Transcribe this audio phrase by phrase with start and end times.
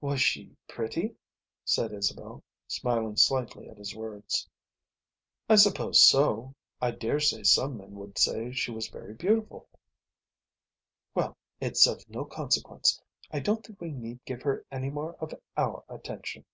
[0.00, 1.16] "Was she pretty?"
[1.64, 4.48] said Isabel, smiling slightly at his words.
[5.48, 6.54] "I suppose so.
[6.80, 9.68] I daresay some men would say she was very beautiful."
[11.16, 13.02] "Well, it's of no consequence.
[13.32, 16.44] I don't think we need give her any more of our attention."